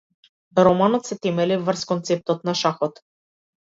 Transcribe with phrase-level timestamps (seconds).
[0.67, 3.03] Романот се темели врз концептот на шахот.